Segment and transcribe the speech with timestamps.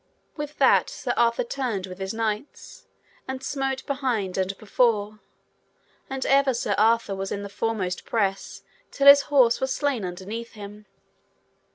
[0.35, 2.87] With that Sir Arthur turned with his knights,
[3.27, 5.19] and smote behind and before,
[6.09, 10.53] and ever Sir Arthur was in the foremost press till his horse was slain underneath
[10.53, 10.87] him.